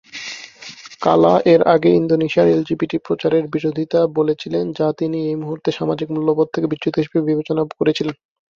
কালা 1.01 1.33
এর 1.45 1.61
আগে 1.73 1.89
ইন্দোনেশিয়ার 1.93 2.51
এলজিবিটি 2.53 2.97
প্রচারের 3.05 3.43
বিরোধিতা 3.53 3.99
বলেছিলেন, 4.17 4.65
যা 4.77 4.87
তিনি 4.99 5.17
এই 5.29 5.37
মুহূর্তে 5.43 5.69
সামাজিক 5.71 6.07
মূল্যবোধ 6.11 6.47
থেকে 6.53 6.67
বিচ্যুত 6.71 6.93
হিসাবে 6.99 7.27
বিবেচনা 7.29 7.61
করেছিলেন। 7.79 8.15